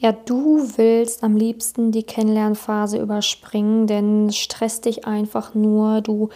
Ja, 0.00 0.12
du 0.12 0.60
willst 0.76 1.24
am 1.24 1.36
liebsten 1.36 1.90
die 1.90 2.04
Kennenlernphase 2.04 2.98
überspringen, 2.98 3.88
denn 3.88 4.30
stresst 4.30 4.84
dich 4.84 5.06
einfach 5.06 5.54
nur. 5.54 6.02
Du 6.02 6.28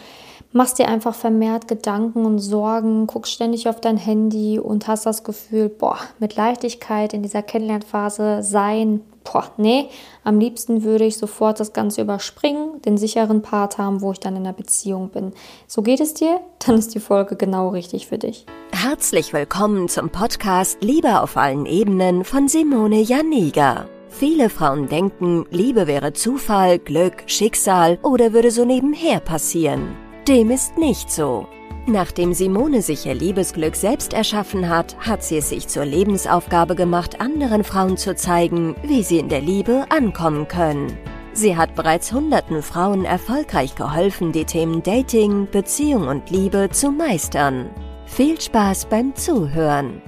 machst 0.50 0.80
dir 0.80 0.88
einfach 0.88 1.14
vermehrt 1.14 1.68
Gedanken 1.68 2.24
und 2.24 2.40
Sorgen, 2.40 3.06
guckst 3.06 3.32
ständig 3.32 3.68
auf 3.68 3.80
dein 3.80 3.98
Handy 3.98 4.58
und 4.58 4.88
hast 4.88 5.06
das 5.06 5.22
Gefühl, 5.22 5.68
boah, 5.68 5.98
mit 6.18 6.34
Leichtigkeit 6.34 7.14
in 7.14 7.22
dieser 7.22 7.42
Kennenlernphase 7.44 8.42
sein, 8.42 9.00
boah, 9.24 9.50
nee, 9.56 9.88
am 10.24 10.38
liebsten 10.38 10.82
würde 10.82 11.04
ich 11.04 11.16
sofort 11.16 11.60
das 11.60 11.72
Ganze 11.72 12.02
überspringen, 12.02 12.80
den 12.82 12.96
sicheren 12.98 13.42
Part 13.42 13.78
haben, 13.78 14.00
wo 14.00 14.12
ich 14.12 14.20
dann 14.20 14.36
in 14.36 14.42
einer 14.42 14.52
Beziehung 14.52 15.10
bin. 15.10 15.32
So 15.66 15.82
geht 15.82 16.00
es 16.00 16.14
dir? 16.14 16.40
Dann 16.66 16.78
ist 16.78 16.94
die 16.94 17.00
Folge 17.00 17.36
genau 17.36 17.70
richtig 17.70 18.06
für 18.06 18.18
dich. 18.18 18.46
Herzlich 18.72 19.32
willkommen 19.32 19.88
zum 19.88 20.10
Podcast 20.10 20.78
Liebe 20.80 21.20
auf 21.20 21.36
allen 21.36 21.66
Ebenen 21.66 22.24
von 22.24 22.48
Simone 22.48 23.00
Janiga. 23.00 23.86
Viele 24.08 24.50
Frauen 24.50 24.88
denken, 24.88 25.46
Liebe 25.50 25.86
wäre 25.86 26.12
Zufall, 26.12 26.78
Glück, 26.78 27.24
Schicksal 27.26 27.98
oder 28.02 28.32
würde 28.32 28.50
so 28.50 28.64
nebenher 28.64 29.20
passieren. 29.20 29.96
Dem 30.28 30.50
ist 30.50 30.76
nicht 30.78 31.10
so. 31.10 31.48
Nachdem 31.86 32.32
Simone 32.32 32.80
sich 32.80 33.06
ihr 33.06 33.14
Liebesglück 33.14 33.74
selbst 33.74 34.12
erschaffen 34.12 34.68
hat, 34.68 34.96
hat 35.00 35.24
sie 35.24 35.38
es 35.38 35.48
sich 35.48 35.66
zur 35.66 35.84
Lebensaufgabe 35.84 36.76
gemacht, 36.76 37.20
anderen 37.20 37.64
Frauen 37.64 37.96
zu 37.96 38.14
zeigen, 38.14 38.76
wie 38.84 39.02
sie 39.02 39.18
in 39.18 39.28
der 39.28 39.40
Liebe 39.40 39.86
ankommen 39.88 40.46
können. 40.46 40.96
Sie 41.32 41.56
hat 41.56 41.74
bereits 41.74 42.12
hunderten 42.12 42.62
Frauen 42.62 43.04
erfolgreich 43.04 43.74
geholfen, 43.74 44.30
die 44.30 44.44
Themen 44.44 44.82
Dating, 44.82 45.48
Beziehung 45.50 46.06
und 46.06 46.30
Liebe 46.30 46.68
zu 46.70 46.92
meistern. 46.92 47.70
Viel 48.06 48.40
Spaß 48.40 48.84
beim 48.84 49.14
Zuhören. 49.16 50.02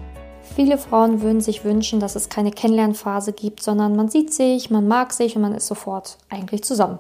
Viele 0.55 0.79
Frauen 0.79 1.23
würden 1.23 1.41
sich 1.41 1.65
wünschen, 1.65 1.99
dass 1.99 2.15
es 2.15 2.29
keine 2.29 2.53
Kennenlernphase 2.53 3.33
gibt, 3.33 3.63
sondern 3.63 3.97
man 3.97 4.09
sieht 4.09 4.33
sich, 4.33 4.71
man 4.71 4.87
mag 4.87 5.13
sich 5.13 5.35
und 5.35 5.43
man 5.43 5.55
ist 5.55 5.67
sofort 5.67 6.19
eigentlich 6.29 6.63
zusammen. 6.63 6.99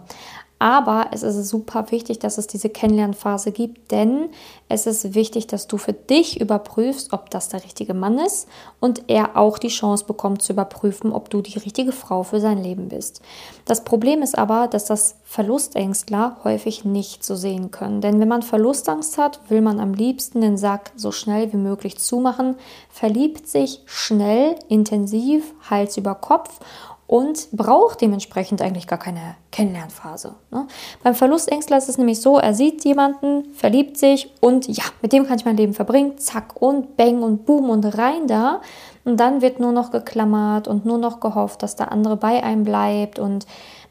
Aber 0.64 1.08
es 1.10 1.22
ist 1.22 1.46
super 1.50 1.90
wichtig, 1.90 2.20
dass 2.20 2.38
es 2.38 2.46
diese 2.46 2.70
Kennenlernphase 2.70 3.52
gibt, 3.52 3.90
denn 3.90 4.30
es 4.66 4.86
ist 4.86 5.12
wichtig, 5.12 5.46
dass 5.46 5.66
du 5.66 5.76
für 5.76 5.92
dich 5.92 6.40
überprüfst, 6.40 7.12
ob 7.12 7.28
das 7.28 7.50
der 7.50 7.62
richtige 7.62 7.92
Mann 7.92 8.18
ist 8.18 8.48
und 8.80 9.10
er 9.10 9.36
auch 9.36 9.58
die 9.58 9.68
Chance 9.68 10.06
bekommt 10.06 10.40
zu 10.40 10.54
überprüfen, 10.54 11.12
ob 11.12 11.28
du 11.28 11.42
die 11.42 11.58
richtige 11.58 11.92
Frau 11.92 12.22
für 12.22 12.40
sein 12.40 12.56
Leben 12.56 12.88
bist. 12.88 13.20
Das 13.66 13.84
Problem 13.84 14.22
ist 14.22 14.38
aber, 14.38 14.66
dass 14.66 14.86
das 14.86 15.16
Verlustängstler 15.24 16.38
häufig 16.44 16.86
nicht 16.86 17.24
so 17.24 17.34
sehen 17.34 17.70
können. 17.70 18.00
Denn 18.00 18.18
wenn 18.18 18.28
man 18.28 18.40
Verlustangst 18.40 19.18
hat, 19.18 19.40
will 19.50 19.60
man 19.60 19.80
am 19.80 19.92
liebsten 19.92 20.40
den 20.40 20.56
Sack 20.56 20.92
so 20.96 21.12
schnell 21.12 21.52
wie 21.52 21.58
möglich 21.58 21.98
zumachen, 21.98 22.56
verliebt 22.88 23.48
sich 23.48 23.82
schnell, 23.84 24.54
intensiv, 24.68 25.52
Hals 25.68 25.98
über 25.98 26.14
Kopf 26.14 26.58
und 27.06 27.50
braucht 27.52 28.00
dementsprechend 28.00 28.62
eigentlich 28.62 28.86
gar 28.86 28.98
keine 28.98 29.36
Kennenlernphase. 29.52 30.34
Ne? 30.50 30.66
Beim 31.02 31.14
Verlustängstler 31.14 31.76
ist 31.76 31.88
es 31.88 31.98
nämlich 31.98 32.20
so, 32.20 32.38
er 32.38 32.54
sieht 32.54 32.84
jemanden, 32.84 33.52
verliebt 33.54 33.98
sich 33.98 34.32
und 34.40 34.66
ja, 34.68 34.84
mit 35.02 35.12
dem 35.12 35.26
kann 35.26 35.38
ich 35.38 35.44
mein 35.44 35.56
Leben 35.56 35.74
verbringen, 35.74 36.18
zack 36.18 36.60
und 36.60 36.96
bang 36.96 37.22
und 37.22 37.44
boom 37.44 37.70
und 37.70 37.84
rein 37.98 38.26
da. 38.26 38.60
Und 39.04 39.20
dann 39.20 39.42
wird 39.42 39.60
nur 39.60 39.72
noch 39.72 39.90
geklammert 39.90 40.66
und 40.66 40.86
nur 40.86 40.96
noch 40.96 41.20
gehofft, 41.20 41.62
dass 41.62 41.76
der 41.76 41.92
andere 41.92 42.16
bei 42.16 42.42
einem 42.42 42.64
bleibt 42.64 43.18
und 43.18 43.46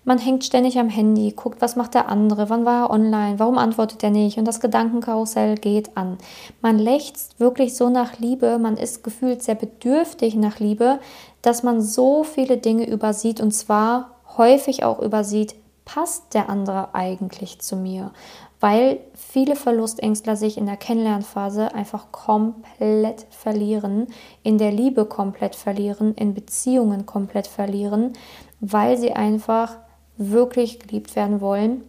man 0.06 0.18
hängt 0.18 0.44
ständig 0.44 0.78
am 0.78 0.90
Handy, 0.90 1.32
guckt, 1.32 1.62
was 1.62 1.76
macht 1.76 1.94
der 1.94 2.10
andere, 2.10 2.50
wann 2.50 2.66
war 2.66 2.86
er 2.86 2.90
online, 2.90 3.40
warum 3.40 3.58
antwortet 3.58 4.04
er 4.04 4.10
nicht 4.10 4.38
und 4.38 4.46
das 4.46 4.60
Gedankenkarussell 4.60 5.56
geht 5.56 5.96
an. 5.96 6.18
Man 6.62 6.78
lechzt 6.78 7.40
wirklich 7.40 7.76
so 7.76 7.90
nach 7.90 8.20
Liebe, 8.20 8.58
man 8.60 8.78
ist 8.78 9.04
gefühlt 9.04 9.42
sehr 9.44 9.56
bedürftig 9.56 10.36
nach 10.36 10.60
Liebe, 10.60 11.00
dass 11.42 11.64
man 11.64 11.82
so 11.82 12.24
viele 12.24 12.58
Dinge 12.58 12.90
übersieht 12.90 13.40
und 13.40 13.52
zwar 13.52 14.12
häufig 14.38 14.84
auch 14.84 15.00
übersieht, 15.00 15.56
passt 15.86 16.34
der 16.34 16.50
andere 16.50 16.94
eigentlich 16.94 17.60
zu 17.60 17.76
mir? 17.76 18.12
Weil 18.60 19.00
viele 19.14 19.58
Verlustängstler 19.58 20.38
sich 20.38 20.58
in 20.58 20.66
der 20.66 20.78
Kennenlernphase 20.78 21.76
einfach 21.76 22.14
komplett 22.14 23.26
verlieren, 23.30 24.08
in 24.42 24.58
der 24.58 24.72
Liebe 24.72 25.06
komplett 25.06 25.56
verlieren, 25.56 26.14
in 26.16 26.34
Beziehungen 26.34 27.06
komplett 27.06 27.48
verlieren, 27.48 28.14
weil 28.62 28.98
sie 28.98 29.12
einfach 29.12 29.76
wirklich 30.18 30.80
geliebt 30.80 31.16
werden 31.16 31.42
wollen 31.42 31.84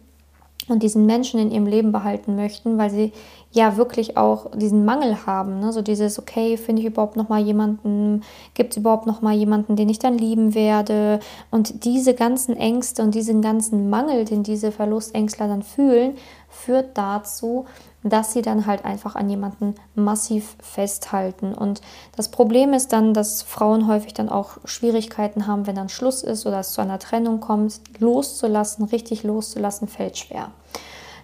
und 0.67 0.81
diesen 0.81 1.05
Menschen 1.05 1.39
in 1.39 1.51
ihrem 1.51 1.67
Leben 1.67 1.91
behalten 1.91 2.35
möchten, 2.35 2.77
weil 2.77 2.89
sie 2.89 3.11
ja 3.51 3.77
wirklich 3.77 4.17
auch 4.17 4.51
diesen 4.51 4.83
Mangel 4.83 5.25
haben. 5.25 5.59
Ne? 5.59 5.71
So 5.71 5.81
dieses, 5.81 6.17
okay, 6.17 6.57
finde 6.57 6.81
ich 6.81 6.87
überhaupt 6.87 7.15
noch 7.15 7.29
mal 7.29 7.41
jemanden, 7.41 8.23
gibt 8.55 8.71
es 8.71 8.77
überhaupt 8.77 9.05
noch 9.05 9.21
mal 9.21 9.33
jemanden, 9.33 9.75
den 9.75 9.89
ich 9.89 9.99
dann 9.99 10.17
lieben 10.17 10.55
werde? 10.55 11.19
Und 11.51 11.85
diese 11.85 12.15
ganzen 12.15 12.57
Ängste 12.57 13.03
und 13.03 13.13
diesen 13.13 13.41
ganzen 13.41 13.89
Mangel, 13.89 14.25
den 14.25 14.43
diese 14.43 14.71
Verlustängstler 14.71 15.47
dann 15.47 15.61
fühlen, 15.61 16.15
führt 16.49 16.97
dazu, 16.97 17.65
dass 18.09 18.33
sie 18.33 18.41
dann 18.41 18.67
halt 18.67 18.85
einfach 18.85 19.15
an 19.15 19.29
jemanden 19.29 19.75
massiv 19.95 20.55
festhalten. 20.61 21.53
Und 21.53 21.81
das 22.15 22.29
Problem 22.29 22.73
ist 22.73 22.93
dann, 22.93 23.13
dass 23.13 23.41
Frauen 23.41 23.87
häufig 23.87 24.13
dann 24.13 24.29
auch 24.29 24.57
Schwierigkeiten 24.63 25.47
haben, 25.47 25.65
wenn 25.65 25.75
dann 25.75 25.89
Schluss 25.89 26.23
ist 26.23 26.45
oder 26.45 26.59
es 26.59 26.71
zu 26.71 26.81
einer 26.81 26.99
Trennung 26.99 27.39
kommt. 27.39 27.81
Loszulassen, 27.99 28.85
richtig 28.85 29.23
loszulassen, 29.23 29.87
fällt 29.87 30.17
schwer. 30.17 30.51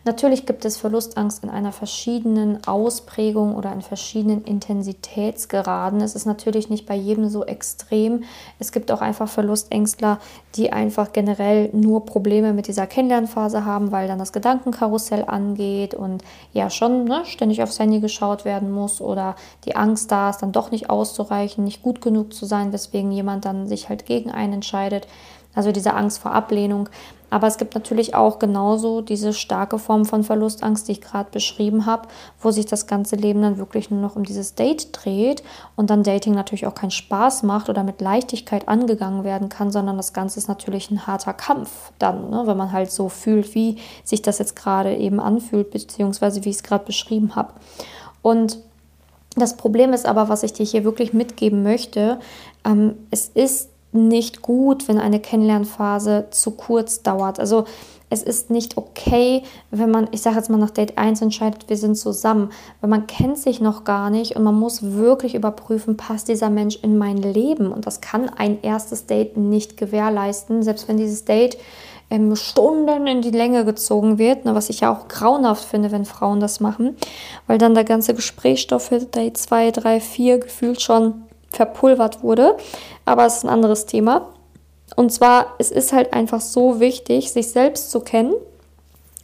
Natürlich 0.04 0.48
gibt 0.48 0.66
es 0.66 0.78
Verlustangst 0.78 1.44
in 1.44 1.52
einer 1.52 1.72
verschiedenen 1.72 2.66
Ausprägung 2.66 3.56
oder 3.56 3.72
in 3.72 3.84
verschiedenen 3.84 4.44
Intensitätsgeraden. 4.44 6.02
Es 6.02 6.16
ist 6.16 6.26
natürlich 6.26 6.72
nicht 6.72 6.88
bei 6.88 6.96
jedem 6.96 7.30
so 7.30 7.46
extrem. 7.46 8.24
Es 8.58 8.72
gibt 8.72 8.92
auch 8.92 9.02
einfach 9.02 9.30
Verlustängstler, 9.30 10.20
die 10.56 10.74
einfach 10.74 11.14
generell 11.14 11.70
nur 11.74 12.06
Probleme 12.08 12.52
mit 12.52 12.68
dieser 12.68 12.88
Kennenlernphase 12.88 13.64
haben, 13.64 13.92
weil 13.92 14.08
dann 14.08 14.18
das 14.18 14.34
Gedankenkarussell 14.34 15.24
angeht 15.28 15.94
und 15.94 16.24
ja 16.52 16.72
schon 16.72 17.06
ne, 17.06 17.22
ständig 17.26 17.62
aufs 17.62 17.78
Handy 17.78 18.00
geschaut 18.00 18.44
werden 18.44 18.72
muss 18.72 19.02
oder 19.02 19.36
die 19.66 19.76
Angst 19.76 20.12
da 20.12 20.32
ist, 20.32 20.40
dann 20.40 20.52
doch 20.52 20.72
nicht 20.72 20.90
auszureichen, 20.90 21.64
nicht 21.64 21.84
gut 21.84 22.02
genug 22.02 22.34
zu 22.34 22.48
sein, 22.48 22.74
weswegen 22.74 23.12
jemand 23.12 23.46
dann 23.46 23.68
sich 23.68 23.88
halt 23.88 24.08
gegen 24.08 24.32
einen 24.32 24.54
entscheidet. 24.54 25.08
Also 25.54 25.72
diese 25.72 25.94
Angst 25.94 26.20
vor 26.20 26.32
Ablehnung. 26.32 26.90
Aber 27.32 27.48
es 27.48 27.58
gibt 27.58 27.76
natürlich 27.76 28.14
auch 28.14 28.40
genauso 28.40 29.00
diese 29.00 29.32
starke 29.32 29.80
Form 29.80 30.04
von 30.04 30.26
Verlustangst, 30.26 30.88
die 30.88 30.92
ich 30.92 31.02
gerade 31.02 31.30
beschrieben 31.32 31.86
habe, 31.86 32.10
wo 32.42 32.52
sich 32.52 32.66
das 32.66 32.88
ganze 32.88 33.16
Leben 33.16 33.42
dann 33.42 33.58
wirklich 33.58 33.90
nur 33.90 34.02
noch 34.02 34.18
um 34.18 34.24
dieses 34.24 34.54
Date 34.54 34.90
dreht 34.92 35.42
und 35.78 35.90
dann 35.90 36.04
Dating 36.04 36.34
natürlich 36.34 36.68
auch 36.68 36.76
keinen 36.76 36.92
Spaß 36.92 37.44
macht 37.44 37.70
oder 37.70 37.84
mit 37.84 38.02
Leichtigkeit 38.02 38.68
angegangen 38.68 39.24
werden 39.24 39.48
kann, 39.48 39.72
sondern 39.72 39.96
das 39.96 40.12
Ganze 40.12 40.40
ist 40.40 40.50
natürlich 40.50 40.92
ein 40.92 41.08
harter 41.08 41.34
Kampf 41.34 41.94
dann, 42.00 42.30
ne, 42.30 42.44
wenn 42.46 42.58
man 42.58 42.74
halt 42.74 42.92
so 42.92 43.08
fühlt, 43.08 43.56
wie 43.56 43.78
sich 44.04 44.22
das 44.22 44.38
jetzt 44.38 44.58
gerade 44.58 44.94
eben 44.94 45.22
anfühlt, 45.22 45.72
beziehungsweise 45.72 46.44
wie 46.44 46.50
ich 46.50 46.58
es 46.58 46.64
gerade 46.64 46.84
beschrieben 46.84 47.38
habe. 47.38 47.54
Und 48.22 48.58
das 49.36 49.56
Problem 49.56 49.94
ist 49.94 50.06
aber, 50.06 50.28
was 50.28 50.44
ich 50.44 50.52
dir 50.52 50.66
hier 50.66 50.84
wirklich 50.84 51.14
mitgeben 51.14 51.64
möchte, 51.64 52.20
ähm, 52.66 52.98
es 53.10 53.30
ist 53.30 53.71
nicht 53.92 54.42
gut, 54.42 54.88
wenn 54.88 54.98
eine 54.98 55.20
Kennenlernphase 55.20 56.28
zu 56.32 56.52
kurz 56.52 57.04
dauert. 57.04 57.40
Also 57.40 57.66
es 58.12 58.24
ist 58.24 58.50
nicht 58.50 58.78
okay, 58.78 59.44
wenn 59.72 59.90
man, 59.90 60.10
ich 60.12 60.22
sage 60.22 60.36
jetzt 60.36 60.50
mal 60.50 60.58
nach 60.58 60.70
Date 60.70 60.98
1 60.98 61.22
entscheidet, 61.22 61.70
wir 61.70 61.78
sind 61.78 61.96
zusammen, 61.96 62.50
weil 62.82 62.90
man 62.90 63.08
kennt 63.08 63.38
sich 63.38 63.62
noch 63.62 63.86
gar 63.86 64.10
nicht 64.10 64.36
und 64.36 64.44
man 64.44 64.60
muss 64.60 64.84
wirklich 64.84 65.34
überprüfen, 65.34 65.96
passt 65.96 66.28
dieser 66.28 66.50
Mensch 66.50 66.78
in 66.84 66.98
mein 66.98 67.18
Leben? 67.18 67.72
Und 67.72 67.88
das 67.88 68.02
kann 68.02 68.30
ein 68.30 68.62
erstes 68.62 69.06
Date 69.06 69.38
nicht 69.38 69.78
gewährleisten, 69.78 70.62
selbst 70.62 70.90
wenn 70.90 70.98
dieses 70.98 71.24
Date 71.24 71.58
ähm, 72.10 72.36
Stunden 72.36 73.08
in 73.08 73.22
die 73.22 73.32
Länge 73.32 73.64
gezogen 73.64 74.18
wird, 74.18 74.44
ne, 74.44 74.54
was 74.54 74.70
ich 74.70 74.82
ja 74.82 74.92
auch 74.92 75.08
grauenhaft 75.08 75.64
finde, 75.64 75.92
wenn 75.92 76.04
Frauen 76.04 76.42
das 76.42 76.60
machen, 76.60 76.98
weil 77.48 77.58
dann 77.58 77.74
der 77.74 77.86
ganze 77.86 78.14
Gesprächsstoff 78.14 78.88
für 78.88 79.00
Date 79.00 79.38
2, 79.38 79.72
3, 79.72 80.02
4 80.02 80.40
gefühlt 80.40 80.82
schon 80.82 81.24
verpulvert 81.52 82.24
wurde. 82.24 82.58
Aber 83.06 83.26
es 83.26 83.38
ist 83.38 83.44
ein 83.44 83.50
anderes 83.50 83.86
Thema. 83.86 84.28
Und 84.96 85.12
zwar, 85.12 85.56
es 85.58 85.72
ist 85.72 85.94
halt 85.94 86.14
einfach 86.14 86.42
so 86.42 86.80
wichtig, 86.80 87.32
sich 87.32 87.52
selbst 87.52 87.92
zu 87.92 88.02
kennen 88.02 88.34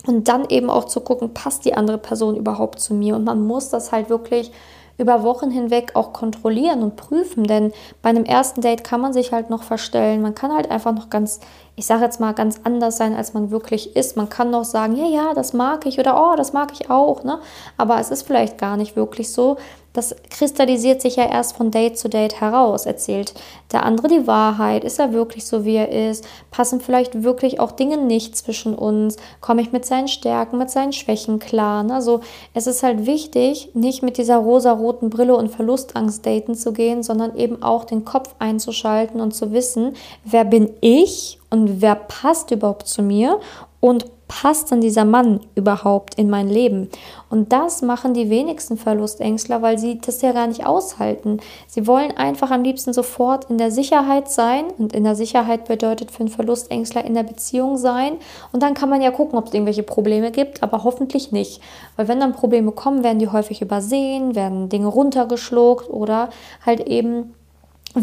und 0.05 0.27
dann 0.27 0.45
eben 0.49 0.69
auch 0.69 0.85
zu 0.85 1.01
gucken, 1.01 1.33
passt 1.33 1.65
die 1.65 1.73
andere 1.73 1.97
Person 1.97 2.37
überhaupt 2.37 2.79
zu 2.79 2.93
mir. 2.93 3.15
Und 3.15 3.25
man 3.25 3.45
muss 3.45 3.69
das 3.69 3.91
halt 3.91 4.09
wirklich 4.09 4.51
über 4.97 5.23
Wochen 5.23 5.51
hinweg 5.51 5.91
auch 5.93 6.11
kontrollieren 6.11 6.81
und 6.81 6.95
prüfen, 6.95 7.43
denn 7.43 7.71
bei 8.01 8.09
einem 8.09 8.25
ersten 8.25 8.61
Date 8.61 8.83
kann 8.83 8.99
man 8.99 9.13
sich 9.13 9.31
halt 9.31 9.49
noch 9.49 9.63
verstellen, 9.63 10.21
man 10.21 10.33
kann 10.33 10.51
halt 10.51 10.71
einfach 10.71 10.91
noch 10.91 11.09
ganz, 11.09 11.39
ich 11.75 11.85
sage 11.85 12.03
jetzt 12.03 12.19
mal, 12.19 12.33
ganz 12.33 12.61
anders 12.63 12.97
sein, 12.97 13.15
als 13.15 13.33
man 13.33 13.51
wirklich 13.51 13.95
ist. 13.95 14.17
Man 14.17 14.29
kann 14.29 14.49
noch 14.49 14.65
sagen, 14.65 14.95
ja, 14.95 15.05
ja, 15.05 15.33
das 15.35 15.53
mag 15.53 15.85
ich 15.85 15.99
oder 15.99 16.19
oh, 16.19 16.35
das 16.35 16.51
mag 16.51 16.71
ich 16.73 16.89
auch, 16.89 17.23
ne? 17.23 17.39
Aber 17.77 17.99
es 17.99 18.09
ist 18.09 18.23
vielleicht 18.23 18.57
gar 18.57 18.75
nicht 18.75 18.95
wirklich 18.95 19.31
so, 19.31 19.57
das 19.97 20.15
kristallisiert 20.29 21.01
sich 21.01 21.15
ja 21.15 21.25
erst 21.25 21.57
von 21.57 21.71
Date 21.71 21.97
zu 21.97 22.07
Date 22.07 22.39
heraus. 22.39 22.85
Erzählt 22.85 23.33
der 23.71 23.83
andere 23.83 24.07
die 24.07 24.27
Wahrheit? 24.27 24.83
Ist 24.83 24.99
er 24.99 25.11
wirklich 25.11 25.47
so, 25.47 25.65
wie 25.65 25.75
er 25.75 25.89
ist? 26.09 26.23
Passen 26.51 26.79
vielleicht 26.81 27.23
wirklich 27.23 27.59
auch 27.59 27.71
Dinge 27.71 27.97
nicht 27.97 28.37
zwischen 28.37 28.75
uns? 28.75 29.17
Komme 29.41 29.63
ich 29.63 29.71
mit 29.71 29.85
seinen 29.85 30.07
Stärken, 30.07 30.59
mit 30.59 30.69
seinen 30.69 30.93
Schwächen 30.93 31.39
klar? 31.39 31.83
Also 31.89 32.19
es 32.53 32.67
ist 32.67 32.83
halt 32.83 33.07
wichtig, 33.07 33.71
nicht 33.73 34.03
mit 34.03 34.19
dieser 34.19 34.37
rosa-roten 34.37 35.09
Brille 35.09 35.35
und 35.35 35.49
Verlustangst 35.49 36.23
daten 36.23 36.53
zu 36.53 36.73
gehen, 36.73 37.01
sondern 37.01 37.35
eben 37.35 37.63
auch 37.63 37.83
den 37.83 38.05
Kopf 38.05 38.35
einzuschalten 38.37 39.19
und 39.19 39.33
zu 39.33 39.51
wissen, 39.51 39.95
wer 40.23 40.45
bin 40.45 40.69
ich 40.79 41.39
und 41.49 41.81
wer 41.81 41.95
passt 41.95 42.51
überhaupt 42.51 42.87
zu 42.87 43.01
mir 43.01 43.39
und 43.79 44.05
passt 44.27 44.71
dann 44.71 44.81
dieser 44.81 45.05
Mann 45.05 45.39
überhaupt 45.55 46.15
in 46.15 46.29
mein 46.29 46.49
Leben? 46.49 46.89
Und 47.29 47.51
das 47.53 47.81
machen 47.81 48.13
die 48.13 48.29
wenigsten 48.29 48.77
Verlustängstler, 48.77 49.61
weil 49.61 49.77
sie 49.77 49.99
das 49.99 50.21
ja 50.21 50.31
gar 50.31 50.47
nicht 50.47 50.65
aushalten. 50.65 51.39
Sie 51.67 51.87
wollen 51.87 52.11
einfach 52.11 52.51
am 52.51 52.63
liebsten 52.63 52.93
sofort 52.93 53.49
in 53.49 53.57
der 53.57 53.71
Sicherheit 53.71 54.29
sein. 54.29 54.65
Und 54.77 54.93
in 54.93 55.03
der 55.03 55.15
Sicherheit 55.15 55.65
bedeutet 55.65 56.11
für 56.11 56.21
einen 56.21 56.29
Verlustängstler 56.29 57.03
in 57.05 57.13
der 57.13 57.23
Beziehung 57.23 57.77
sein. 57.77 58.13
Und 58.51 58.63
dann 58.63 58.73
kann 58.73 58.89
man 58.89 59.01
ja 59.01 59.11
gucken, 59.11 59.37
ob 59.37 59.47
es 59.47 59.53
irgendwelche 59.53 59.83
Probleme 59.83 60.31
gibt, 60.31 60.63
aber 60.63 60.83
hoffentlich 60.83 61.31
nicht. 61.31 61.61
Weil 61.95 62.07
wenn 62.07 62.19
dann 62.19 62.33
Probleme 62.33 62.71
kommen, 62.71 63.03
werden 63.03 63.19
die 63.19 63.29
häufig 63.29 63.61
übersehen, 63.61 64.35
werden 64.35 64.69
Dinge 64.69 64.87
runtergeschluckt 64.87 65.89
oder 65.89 66.29
halt 66.65 66.81
eben 66.81 67.33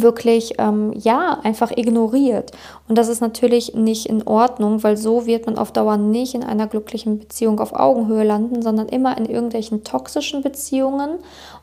wirklich 0.03 0.55
ähm, 0.59 0.93
ja 0.95 1.41
einfach 1.43 1.71
ignoriert. 1.71 2.53
Und 2.89 2.97
das 2.99 3.09
ist 3.09 3.21
natürlich 3.21 3.75
nicht 3.75 4.07
in 4.07 4.27
Ordnung, 4.27 4.83
weil 4.83 4.97
so 4.97 5.27
wird 5.27 5.47
man 5.47 5.59
auf 5.59 5.73
Dauer 5.73 5.97
nicht 5.97 6.35
in 6.35 6.45
einer 6.45 6.67
glücklichen 6.67 7.19
Beziehung 7.19 7.61
auf 7.61 7.73
Augenhöhe 7.73 8.25
landen, 8.25 8.63
sondern 8.63 8.89
immer 8.89 9.17
in 9.17 9.27
irgendwelchen 9.27 9.85
toxischen 9.85 10.43
Beziehungen 10.43 11.19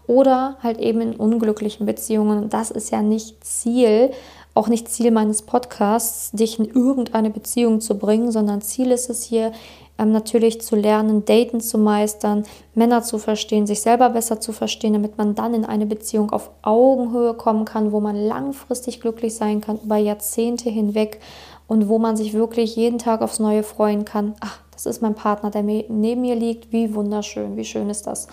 oder 0.08 0.58
halt 0.64 0.80
eben 0.80 1.02
in 1.02 1.16
unglücklichen 1.16 1.86
Beziehungen. 1.86 2.44
Und 2.44 2.54
das 2.54 2.72
ist 2.72 2.92
ja 2.92 3.02
nicht 3.02 3.44
Ziel 3.44 4.12
auch 4.54 4.68
nicht 4.68 4.90
Ziel 4.90 5.12
meines 5.12 5.44
Podcasts, 5.44 6.32
dich 6.32 6.60
in 6.60 6.66
irgendeine 6.66 7.30
Beziehung 7.30 7.80
zu 7.80 7.98
bringen, 7.98 8.32
sondern 8.32 8.62
Ziel 8.62 8.92
ist 8.92 9.10
es 9.10 9.24
hier, 9.24 9.54
ähm, 10.02 10.12
natürlich 10.12 10.62
zu 10.62 10.76
lernen, 10.76 11.26
Daten 11.26 11.62
zu 11.62 11.78
meistern, 11.78 12.44
Männer 12.74 13.04
zu 13.04 13.18
verstehen, 13.18 13.68
sich 13.68 13.82
selber 13.82 14.10
besser 14.10 14.40
zu 14.40 14.52
verstehen, 14.52 14.94
damit 14.94 15.18
man 15.18 15.36
dann 15.36 15.54
in 15.54 15.66
eine 15.66 15.86
Beziehung 15.86 16.32
auf 16.32 16.50
Augenhöhe 16.64 17.34
kommen 17.36 17.66
kann, 17.66 17.92
wo 17.92 18.00
man 18.00 18.16
langfristig 18.16 19.00
glücklich 19.00 19.36
sein 19.36 19.62
kann, 19.62 19.80
über 19.84 19.98
Jahrzehnte 19.98 20.70
hinweg 20.70 21.20
und 21.68 21.88
wo 21.88 22.00
man 22.00 22.18
sich 22.18 22.34
wirklich 22.34 22.76
jeden 22.76 22.98
Tag 22.98 23.22
aufs 23.22 23.40
Neue 23.40 23.64
freuen 23.64 24.04
kann. 24.04 24.36
Ach, 24.40 24.60
das 24.72 24.86
ist 24.86 25.02
mein 25.02 25.16
Partner, 25.16 25.52
der 25.52 25.64
neben 25.64 26.22
mir 26.22 26.36
liegt. 26.36 26.72
Wie 26.72 26.94
wunderschön, 26.96 27.56
wie 27.56 27.66
schön 27.66 27.90
ist 27.90 28.08
das. 28.08 28.28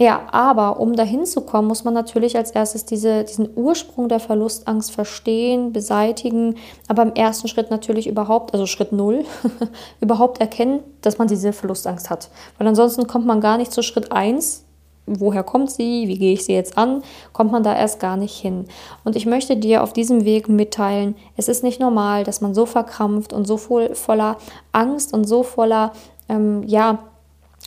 Ja, 0.00 0.22
aber 0.32 0.80
um 0.80 0.96
dahin 0.96 1.26
zu 1.26 1.42
kommen, 1.42 1.68
muss 1.68 1.84
man 1.84 1.92
natürlich 1.92 2.34
als 2.34 2.52
erstes 2.52 2.86
diese, 2.86 3.22
diesen 3.24 3.50
Ursprung 3.54 4.08
der 4.08 4.18
Verlustangst 4.18 4.92
verstehen, 4.92 5.74
beseitigen, 5.74 6.54
aber 6.88 7.02
im 7.02 7.12
ersten 7.12 7.48
Schritt 7.48 7.70
natürlich 7.70 8.06
überhaupt, 8.06 8.54
also 8.54 8.64
Schritt 8.64 8.92
null, 8.92 9.26
überhaupt 10.00 10.40
erkennen, 10.40 10.80
dass 11.02 11.18
man 11.18 11.28
diese 11.28 11.52
Verlustangst 11.52 12.08
hat. 12.08 12.30
Weil 12.56 12.66
ansonsten 12.66 13.06
kommt 13.06 13.26
man 13.26 13.42
gar 13.42 13.58
nicht 13.58 13.72
zu 13.72 13.82
Schritt 13.82 14.10
eins. 14.10 14.64
Woher 15.04 15.42
kommt 15.42 15.70
sie? 15.70 16.08
Wie 16.08 16.16
gehe 16.16 16.32
ich 16.32 16.46
sie 16.46 16.54
jetzt 16.54 16.78
an? 16.78 17.02
Kommt 17.34 17.52
man 17.52 17.62
da 17.62 17.76
erst 17.76 18.00
gar 18.00 18.16
nicht 18.16 18.40
hin. 18.40 18.64
Und 19.04 19.16
ich 19.16 19.26
möchte 19.26 19.58
dir 19.58 19.82
auf 19.82 19.92
diesem 19.92 20.24
Weg 20.24 20.48
mitteilen, 20.48 21.14
es 21.36 21.46
ist 21.48 21.62
nicht 21.62 21.78
normal, 21.78 22.24
dass 22.24 22.40
man 22.40 22.54
so 22.54 22.64
verkrampft 22.64 23.34
und 23.34 23.46
so 23.46 23.58
voll, 23.58 23.94
voller 23.94 24.38
Angst 24.72 25.12
und 25.12 25.24
so 25.24 25.42
voller, 25.42 25.92
ähm, 26.30 26.62
ja, 26.66 27.09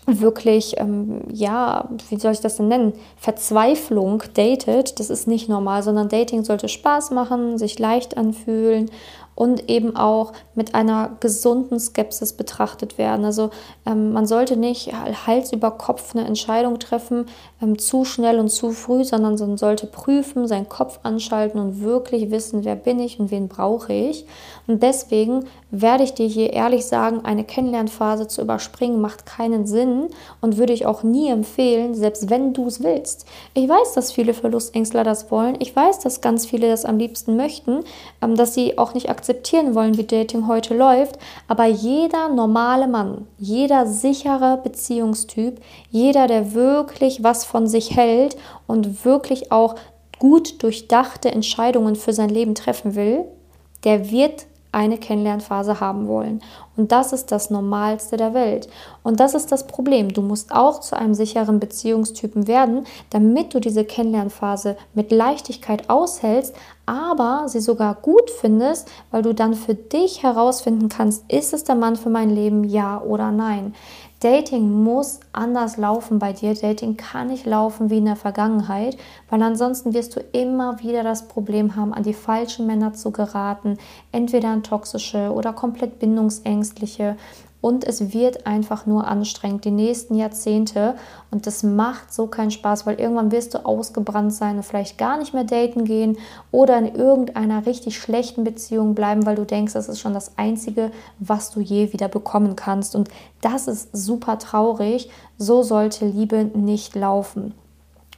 wirklich, 0.05 0.75
ähm, 0.79 1.21
ja, 1.31 1.89
wie 2.09 2.19
soll 2.19 2.33
ich 2.33 2.41
das 2.41 2.57
denn 2.57 2.67
nennen, 2.67 2.93
Verzweiflung 3.17 4.23
datet, 4.33 4.99
das 4.99 5.09
ist 5.09 5.27
nicht 5.27 5.49
normal, 5.49 5.83
sondern 5.83 6.09
Dating 6.09 6.43
sollte 6.43 6.67
Spaß 6.67 7.11
machen, 7.11 7.57
sich 7.57 7.79
leicht 7.79 8.17
anfühlen 8.17 8.89
und 9.35 9.69
eben 9.69 9.95
auch 9.95 10.33
mit 10.53 10.75
einer 10.75 11.17
gesunden 11.19 11.79
Skepsis 11.79 12.33
betrachtet 12.33 12.97
werden. 12.97 13.25
Also 13.25 13.49
ähm, 13.85 14.13
man 14.13 14.27
sollte 14.27 14.57
nicht 14.57 14.91
Hals 15.25 15.51
über 15.51 15.71
Kopf 15.71 16.15
eine 16.15 16.27
Entscheidung 16.27 16.79
treffen, 16.79 17.25
ähm, 17.61 17.79
zu 17.79 18.05
schnell 18.05 18.39
und 18.39 18.49
zu 18.49 18.71
früh, 18.71 19.03
sondern 19.03 19.35
man 19.35 19.57
sollte 19.57 19.87
prüfen, 19.87 20.47
seinen 20.47 20.69
Kopf 20.69 20.99
anschalten 21.03 21.59
und 21.59 21.81
wirklich 21.81 22.29
wissen, 22.29 22.63
wer 22.63 22.75
bin 22.75 22.99
ich 22.99 23.19
und 23.19 23.31
wen 23.31 23.47
brauche 23.47 23.93
ich. 23.93 24.25
Und 24.67 24.83
deswegen 24.83 25.45
werde 25.75 26.03
ich 26.03 26.13
dir 26.13 26.27
hier 26.27 26.53
ehrlich 26.53 26.85
sagen, 26.85 27.21
eine 27.25 27.43
Kennenlernphase 27.43 28.27
zu 28.27 28.43
überspringen 28.43 29.01
macht 29.01 29.25
keinen 29.25 29.65
Sinn 29.65 30.09
und 30.39 30.57
würde 30.57 30.71
ich 30.71 30.85
auch 30.85 31.01
nie 31.01 31.29
empfehlen, 31.29 31.95
selbst 31.95 32.29
wenn 32.29 32.53
du 32.53 32.67
es 32.67 32.83
willst. 32.83 33.25
Ich 33.55 33.67
weiß, 33.67 33.93
dass 33.93 34.11
viele 34.11 34.35
Verlustängstler 34.35 35.03
das 35.03 35.31
wollen. 35.31 35.55
Ich 35.57 35.75
weiß, 35.75 35.97
dass 35.97 36.21
ganz 36.21 36.45
viele 36.45 36.69
das 36.69 36.85
am 36.85 36.99
liebsten 36.99 37.35
möchten, 37.35 37.79
ähm, 38.21 38.35
dass 38.35 38.53
sie 38.53 38.77
auch 38.77 38.93
nicht 38.93 39.09
akzeptieren 39.09 39.73
wollen, 39.73 39.97
wie 39.97 40.03
Dating 40.03 40.47
heute 40.47 40.77
läuft. 40.77 41.17
Aber 41.47 41.65
jeder 41.65 42.29
normale 42.29 42.87
Mann, 42.87 43.25
jeder 43.39 43.87
sichere 43.87 44.59
Beziehungstyp, 44.63 45.59
jeder, 45.89 46.27
der 46.27 46.53
wirklich 46.53 47.23
was 47.23 47.45
von 47.45 47.65
sich 47.65 47.95
hält 47.95 48.37
und 48.67 49.05
wirklich 49.05 49.51
auch 49.51 49.73
gut 50.19 50.61
durchdachte 50.61 51.31
Entscheidungen 51.31 51.95
für 51.95 52.13
sein 52.13 52.29
Leben 52.29 52.53
treffen 52.53 52.93
will, 52.93 53.25
der 53.83 54.11
wird 54.11 54.45
eine 54.73 54.97
Kennenlernphase 54.97 55.79
haben 55.79 56.07
wollen. 56.07 56.41
Und 56.75 56.91
das 56.91 57.13
ist 57.13 57.31
das 57.31 57.49
Normalste 57.49 58.17
der 58.17 58.33
Welt. 58.33 58.67
Und 59.03 59.19
das 59.19 59.35
ist 59.35 59.51
das 59.51 59.67
Problem. 59.67 60.09
Du 60.09 60.21
musst 60.21 60.51
auch 60.51 60.79
zu 60.79 60.97
einem 60.97 61.13
sicheren 61.13 61.59
Beziehungstypen 61.59 62.47
werden, 62.47 62.85
damit 63.11 63.53
du 63.53 63.59
diese 63.59 63.85
Kennenlernphase 63.85 64.75
mit 64.93 65.11
Leichtigkeit 65.11 65.89
aushältst, 65.89 66.55
aber 66.85 67.43
sie 67.47 67.61
sogar 67.61 67.95
gut 67.95 68.29
findest, 68.29 68.89
weil 69.11 69.21
du 69.21 69.33
dann 69.33 69.53
für 69.53 69.75
dich 69.75 70.23
herausfinden 70.23 70.89
kannst, 70.89 71.31
ist 71.31 71.53
es 71.53 71.63
der 71.63 71.75
Mann 71.75 71.95
für 71.95 72.09
mein 72.09 72.29
Leben, 72.29 72.63
ja 72.63 72.99
oder 73.01 73.31
nein. 73.31 73.73
Dating 74.23 74.71
muss 74.83 75.19
anders 75.33 75.75
laufen 75.75 76.17
bei 76.17 76.31
dir. 76.31 76.53
Dating 76.53 76.95
kann 76.95 77.27
nicht 77.27 77.45
laufen 77.45 77.89
wie 77.89 77.97
in 77.97 78.05
der 78.05 78.15
Vergangenheit, 78.15 78.95
weil 79.29 79.43
ansonsten 79.43 79.93
wirst 79.93 80.15
du 80.15 80.21
immer 80.31 80.79
wieder 80.79 81.03
das 81.03 81.27
Problem 81.27 81.75
haben, 81.75 81.93
an 81.93 82.03
die 82.03 82.13
falschen 82.13 82.65
Männer 82.65 82.93
zu 82.93 83.11
geraten, 83.11 83.77
entweder 84.13 84.47
an 84.47 84.63
toxische 84.63 85.33
oder 85.33 85.51
komplett 85.51 85.99
bindungsängstliche 85.99 87.17
und 87.63 87.85
es 87.85 88.13
wird 88.13 88.45
einfach 88.45 88.85
nur 88.85 89.07
anstrengend 89.07 89.63
die 89.63 89.71
nächsten 89.71 90.15
Jahrzehnte 90.15 90.95
und 91.31 91.47
das 91.47 91.63
macht 91.63 92.13
so 92.13 92.27
keinen 92.27 92.51
Spaß, 92.51 92.85
weil 92.85 92.99
irgendwann 92.99 93.31
wirst 93.31 93.53
du 93.53 93.65
ausgebrannt 93.65 94.33
sein 94.33 94.57
und 94.57 94.63
vielleicht 94.63 94.97
gar 94.97 95.17
nicht 95.17 95.33
mehr 95.33 95.45
daten 95.45 95.85
gehen 95.85 96.17
oder 96.51 96.77
in 96.77 96.93
irgendeiner 96.93 97.65
richtig 97.65 97.97
schlechten 97.97 98.43
Beziehung 98.43 98.95
bleiben, 98.95 99.25
weil 99.25 99.37
du 99.37 99.45
denkst, 99.45 99.71
das 99.71 99.87
ist 99.87 100.01
schon 100.01 100.13
das 100.13 100.37
Einzige, 100.37 100.91
was 101.19 101.51
du 101.51 101.61
je 101.61 101.93
wieder 101.93 102.09
bekommen 102.09 102.57
kannst 102.57 102.97
und 102.97 103.07
das 103.39 103.69
ist 103.69 103.95
super 103.95 104.39
traurig. 104.39 105.09
So 105.37 105.63
sollte 105.63 106.05
Liebe 106.05 106.43
nicht 106.43 106.95
laufen 106.95 107.53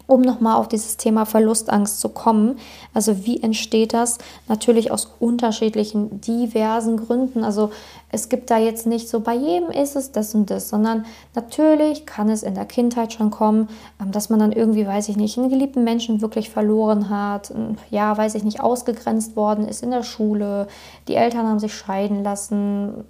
um 0.08 0.22
nochmal 0.22 0.58
auf 0.58 0.68
dieses 0.68 0.98
Thema 0.98 1.26
Verlustangst 1.26 2.00
zu 2.00 2.10
kommen. 2.10 2.60
Also 2.94 3.26
wie 3.26 3.42
entsteht 3.42 3.94
das? 3.94 4.18
Natürlich 4.48 4.92
aus 4.92 5.14
unterschiedlichen, 5.20 6.22
diversen 6.22 6.98
Gründen. 6.98 7.44
Also 7.44 7.72
es 8.12 8.30
gibt 8.30 8.50
da 8.50 8.58
jetzt 8.58 8.86
nicht 8.88 9.10
so, 9.10 9.20
bei 9.20 9.34
jedem 9.34 9.70
ist 9.70 9.96
es 9.96 10.12
das 10.12 10.34
und 10.36 10.50
das, 10.50 10.70
sondern 10.70 11.06
natürlich 11.34 12.06
kann 12.06 12.30
es 12.30 12.44
in 12.44 12.56
der 12.56 12.66
Kindheit 12.66 13.14
schon 13.14 13.32
kommen, 13.32 13.68
ähm, 14.02 14.12
dass 14.12 14.30
man 14.30 14.40
dann 14.40 14.52
irgendwie, 14.52 14.88
weiß 14.88 15.10
ich 15.10 15.18
nicht, 15.18 15.38
einen 15.38 15.50
geliebten 15.50 15.84
Menschen 15.84 16.22
wirklich 16.22 16.50
verloren 16.50 17.10
hat, 17.10 17.54
ja, 17.90 18.18
weiß 18.18 18.36
ich 18.36 18.44
nicht, 18.44 18.62
ausgegrenzt 18.62 19.36
worden 19.36 19.68
ist 19.68 19.84
in 19.84 19.92
der 19.92 20.04
Schule, 20.04 20.68
die 21.08 21.16
Eltern 21.16 21.48
haben 21.48 21.60
sich 21.60 21.74
scheiden 21.74 22.24
lassen, 22.24 23.04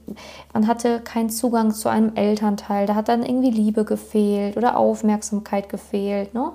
man 0.54 0.68
hatte 0.68 1.02
keinen 1.02 1.30
Zugang 1.30 1.72
zu 1.72 1.90
einem 1.90 2.16
Elternteil, 2.16 2.88
da 2.88 2.96
hat 2.96 3.10
dann 3.10 3.24
irgendwie 3.24 3.52
Liebe 3.52 3.86
gefehlt 3.86 4.58
oder 4.58 4.78
Aufmerksamkeit 4.78 5.70
gefehlt, 5.70 6.34
ne? 6.34 6.52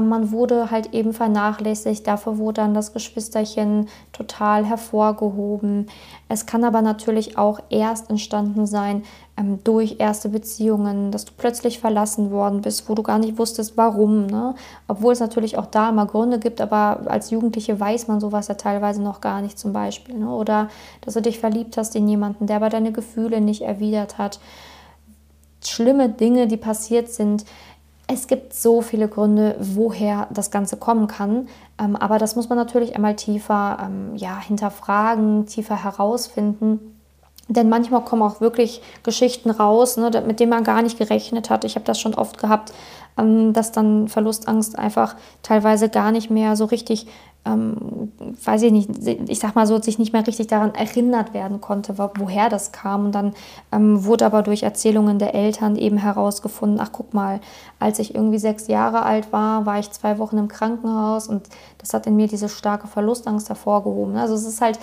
Man 0.00 0.32
wurde 0.32 0.70
halt 0.70 0.92
eben 0.94 1.12
vernachlässigt, 1.12 2.06
dafür 2.06 2.38
wurde 2.38 2.62
dann 2.62 2.74
das 2.74 2.92
Geschwisterchen 2.92 3.88
total 4.12 4.64
hervorgehoben. 4.64 5.88
Es 6.28 6.46
kann 6.46 6.64
aber 6.64 6.82
natürlich 6.82 7.38
auch 7.38 7.60
erst 7.70 8.10
entstanden 8.10 8.66
sein 8.66 9.04
ähm, 9.36 9.60
durch 9.64 9.96
erste 9.98 10.28
Beziehungen, 10.28 11.10
dass 11.10 11.24
du 11.24 11.32
plötzlich 11.36 11.78
verlassen 11.78 12.30
worden 12.30 12.62
bist, 12.62 12.88
wo 12.88 12.94
du 12.94 13.02
gar 13.02 13.18
nicht 13.18 13.38
wusstest, 13.38 13.76
warum. 13.76 14.26
Ne? 14.26 14.54
Obwohl 14.88 15.12
es 15.12 15.20
natürlich 15.20 15.58
auch 15.58 15.66
da 15.66 15.90
immer 15.90 16.06
Gründe 16.06 16.38
gibt, 16.38 16.60
aber 16.60 17.00
als 17.06 17.30
Jugendliche 17.30 17.78
weiß 17.78 18.08
man 18.08 18.20
sowas 18.20 18.48
ja 18.48 18.54
teilweise 18.54 19.02
noch 19.02 19.20
gar 19.20 19.42
nicht 19.42 19.58
zum 19.58 19.72
Beispiel. 19.72 20.16
Ne? 20.16 20.28
Oder 20.28 20.68
dass 21.02 21.14
du 21.14 21.22
dich 21.22 21.38
verliebt 21.38 21.76
hast 21.76 21.94
in 21.94 22.08
jemanden, 22.08 22.46
der 22.46 22.56
aber 22.56 22.70
deine 22.70 22.92
Gefühle 22.92 23.40
nicht 23.40 23.62
erwidert 23.62 24.18
hat. 24.18 24.40
Schlimme 25.64 26.08
Dinge, 26.08 26.46
die 26.46 26.56
passiert 26.56 27.08
sind, 27.08 27.44
es 28.08 28.28
gibt 28.28 28.54
so 28.54 28.82
viele 28.82 29.08
Gründe, 29.08 29.56
woher 29.58 30.28
das 30.30 30.50
Ganze 30.50 30.76
kommen 30.76 31.08
kann. 31.08 31.48
Ähm, 31.78 31.96
aber 31.96 32.18
das 32.18 32.36
muss 32.36 32.48
man 32.48 32.56
natürlich 32.56 32.94
einmal 32.94 33.16
tiefer 33.16 33.78
ähm, 33.82 34.14
ja, 34.14 34.38
hinterfragen, 34.38 35.46
tiefer 35.46 35.82
herausfinden. 35.82 36.96
Denn 37.48 37.68
manchmal 37.68 38.04
kommen 38.04 38.22
auch 38.22 38.40
wirklich 38.40 38.82
Geschichten 39.02 39.50
raus, 39.50 39.96
ne, 39.96 40.10
mit 40.26 40.40
denen 40.40 40.50
man 40.50 40.64
gar 40.64 40.82
nicht 40.82 40.98
gerechnet 40.98 41.50
hat. 41.50 41.64
Ich 41.64 41.76
habe 41.76 41.84
das 41.84 42.00
schon 42.00 42.14
oft 42.14 42.38
gehabt, 42.38 42.72
dass 43.16 43.72
dann 43.72 44.08
Verlustangst 44.08 44.78
einfach 44.78 45.16
teilweise 45.42 45.88
gar 45.88 46.12
nicht 46.12 46.30
mehr 46.30 46.54
so 46.54 46.66
richtig 46.66 47.06
ähm, 47.46 48.12
weiß 48.44 48.62
ich 48.62 48.72
nicht, 48.72 48.90
ich 49.06 49.38
sag 49.38 49.54
mal 49.54 49.66
so, 49.66 49.80
sich 49.80 49.98
nicht 49.98 50.12
mehr 50.12 50.26
richtig 50.26 50.48
daran 50.48 50.74
erinnert 50.74 51.32
werden 51.32 51.60
konnte, 51.60 51.96
woher 51.96 52.48
das 52.48 52.72
kam. 52.72 53.06
Und 53.06 53.14
dann 53.14 53.34
ähm, 53.70 54.04
wurde 54.04 54.26
aber 54.26 54.42
durch 54.42 54.64
Erzählungen 54.64 55.18
der 55.18 55.34
Eltern 55.34 55.76
eben 55.76 55.96
herausgefunden, 55.96 56.80
ach 56.80 56.90
guck 56.90 57.14
mal, 57.14 57.40
als 57.78 58.00
ich 58.00 58.14
irgendwie 58.14 58.38
sechs 58.38 58.66
Jahre 58.66 59.02
alt 59.04 59.32
war, 59.32 59.64
war 59.64 59.78
ich 59.78 59.90
zwei 59.92 60.18
Wochen 60.18 60.38
im 60.38 60.48
Krankenhaus 60.48 61.28
und 61.28 61.48
das 61.78 61.94
hat 61.94 62.06
in 62.06 62.16
mir 62.16 62.26
diese 62.26 62.48
starke 62.48 62.88
Verlustangst 62.88 63.48
hervorgehoben. 63.48 64.16
Also 64.16 64.34
es 64.34 64.44
ist 64.44 64.60
halt, 64.60 64.80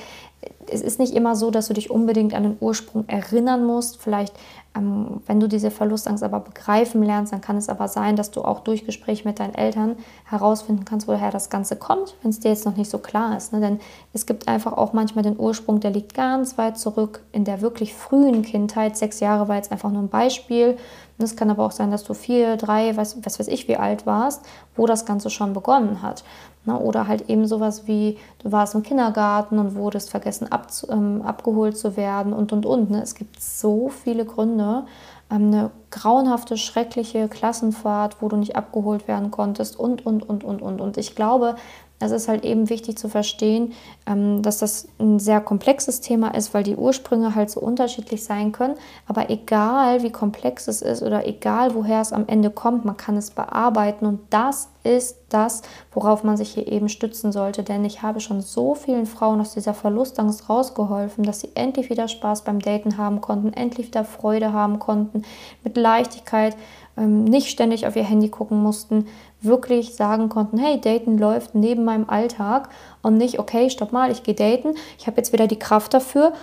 es 0.67 0.81
ist 0.81 0.99
nicht 0.99 1.13
immer 1.13 1.35
so, 1.35 1.51
dass 1.51 1.67
du 1.67 1.73
dich 1.73 1.89
unbedingt 1.91 2.33
an 2.33 2.43
den 2.43 2.57
Ursprung 2.59 3.07
erinnern 3.07 3.65
musst. 3.65 4.01
Vielleicht 4.01 4.33
ähm, 4.75 5.21
wenn 5.27 5.39
du 5.39 5.47
diese 5.47 5.69
Verlustangst 5.69 6.23
aber 6.23 6.39
begreifen 6.39 7.03
lernst, 7.03 7.31
dann 7.31 7.41
kann 7.41 7.57
es 7.57 7.69
aber 7.69 7.87
sein, 7.87 8.15
dass 8.15 8.31
du 8.31 8.41
auch 8.41 8.61
durch 8.61 8.85
Gespräch 8.85 9.23
mit 9.23 9.39
deinen 9.39 9.53
Eltern 9.53 9.95
herausfinden 10.25 10.85
kannst, 10.85 11.07
woher 11.07 11.31
das 11.31 11.49
Ganze 11.49 11.75
kommt, 11.75 12.15
wenn 12.21 12.31
es 12.31 12.39
dir 12.39 12.49
jetzt 12.49 12.65
noch 12.65 12.75
nicht 12.75 12.89
so 12.89 12.97
klar 12.97 13.37
ist. 13.37 13.53
Ne? 13.53 13.59
Denn 13.59 13.79
es 14.13 14.25
gibt 14.25 14.47
einfach 14.47 14.73
auch 14.73 14.93
manchmal 14.93 15.23
den 15.23 15.39
Ursprung, 15.39 15.79
der 15.79 15.91
liegt 15.91 16.15
ganz 16.15 16.57
weit 16.57 16.77
zurück 16.77 17.21
in 17.31 17.45
der 17.45 17.61
wirklich 17.61 17.93
frühen 17.93 18.41
Kindheit. 18.41 18.97
Sechs 18.97 19.19
Jahre 19.19 19.47
war 19.47 19.57
jetzt 19.57 19.71
einfach 19.71 19.91
nur 19.91 20.01
ein 20.01 20.09
Beispiel. 20.09 20.77
Und 21.19 21.25
es 21.25 21.35
kann 21.35 21.51
aber 21.51 21.63
auch 21.63 21.71
sein, 21.71 21.91
dass 21.91 22.03
du 22.03 22.15
vier, 22.15 22.57
drei, 22.57 22.97
was, 22.97 23.23
was 23.23 23.39
weiß 23.39 23.47
ich, 23.49 23.67
wie 23.67 23.77
alt 23.77 24.07
warst, 24.07 24.41
wo 24.75 24.87
das 24.87 25.05
Ganze 25.05 25.29
schon 25.29 25.53
begonnen 25.53 26.01
hat. 26.01 26.23
Ne? 26.65 26.77
Oder 26.77 27.07
halt 27.07 27.29
eben 27.29 27.45
sowas 27.45 27.87
wie, 27.87 28.17
du 28.39 28.51
warst 28.51 28.75
im 28.75 28.83
Kindergarten 28.83 29.59
und 29.59 29.75
wurdest 29.75 30.09
vergessen 30.09 30.51
ab, 30.51 30.67
ähm, 30.89 31.21
abgeholt 31.21 31.77
zu 31.77 31.97
werden 31.97 32.33
und 32.33 32.53
und 32.53 32.65
und. 32.65 32.89
Ne? 32.89 33.01
Es 33.01 33.15
gibt 33.15 33.41
so 33.41 33.89
viele 33.89 34.25
Gründe. 34.25 34.85
Ähm, 35.29 35.47
eine 35.47 35.71
grauenhafte, 35.91 36.57
schreckliche 36.57 37.27
Klassenfahrt, 37.27 38.21
wo 38.21 38.29
du 38.29 38.37
nicht 38.37 38.55
abgeholt 38.55 39.07
werden 39.07 39.31
konntest 39.31 39.77
und 39.79 40.05
und 40.05 40.27
und 40.27 40.43
und 40.43 40.61
und. 40.61 40.81
Und 40.81 40.97
ich 40.97 41.15
glaube, 41.15 41.55
es 42.03 42.11
ist 42.11 42.27
halt 42.27 42.43
eben 42.43 42.69
wichtig 42.69 42.97
zu 42.97 43.07
verstehen, 43.09 43.73
ähm, 44.05 44.41
dass 44.41 44.59
das 44.59 44.87
ein 44.99 45.19
sehr 45.19 45.41
komplexes 45.41 46.01
Thema 46.01 46.35
ist, 46.35 46.53
weil 46.53 46.63
die 46.63 46.75
Ursprünge 46.75 47.35
halt 47.35 47.49
so 47.49 47.59
unterschiedlich 47.59 48.23
sein 48.23 48.51
können. 48.51 48.75
Aber 49.07 49.29
egal 49.29 50.03
wie 50.03 50.11
komplex 50.11 50.67
es 50.67 50.81
ist 50.81 51.01
oder 51.01 51.27
egal 51.27 51.75
woher 51.75 52.01
es 52.01 52.13
am 52.13 52.27
Ende 52.27 52.49
kommt, 52.49 52.85
man 52.85 52.97
kann 52.97 53.17
es 53.17 53.31
bearbeiten 53.31 54.05
und 54.05 54.19
das 54.29 54.69
ist 54.83 55.17
das, 55.29 55.61
worauf 55.93 56.23
man 56.23 56.37
sich 56.37 56.49
hier 56.49 56.67
eben 56.67 56.89
stützen 56.89 57.31
sollte. 57.31 57.63
Denn 57.63 57.85
ich 57.85 58.01
habe 58.01 58.19
schon 58.19 58.41
so 58.41 58.75
vielen 58.75 59.05
Frauen 59.05 59.39
aus 59.39 59.53
dieser 59.53 59.73
Verlustangst 59.73 60.49
rausgeholfen, 60.49 61.23
dass 61.23 61.39
sie 61.39 61.49
endlich 61.55 61.89
wieder 61.89 62.07
Spaß 62.07 62.43
beim 62.43 62.59
Daten 62.59 62.97
haben 62.97 63.21
konnten, 63.21 63.53
endlich 63.53 63.87
wieder 63.87 64.03
Freude 64.03 64.51
haben 64.51 64.79
konnten, 64.79 65.23
mit 65.63 65.77
Leichtigkeit 65.77 66.55
ähm, 66.97 67.23
nicht 67.23 67.49
ständig 67.49 67.87
auf 67.87 67.95
ihr 67.95 68.03
Handy 68.03 68.29
gucken 68.29 68.61
mussten, 68.61 69.07
wirklich 69.43 69.95
sagen 69.95 70.29
konnten, 70.29 70.57
hey, 70.57 70.79
Daten 70.79 71.17
läuft 71.17 71.55
neben 71.55 71.83
meinem 71.83 72.09
Alltag 72.09 72.69
und 73.01 73.17
nicht, 73.17 73.39
okay, 73.39 73.69
stopp 73.69 73.91
mal, 73.91 74.11
ich 74.11 74.23
gehe 74.23 74.33
daten, 74.33 74.75
ich 74.97 75.07
habe 75.07 75.17
jetzt 75.17 75.33
wieder 75.33 75.47
die 75.47 75.59
Kraft 75.59 75.93
dafür, 75.93 76.33